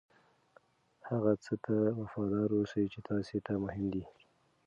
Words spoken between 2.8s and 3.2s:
چې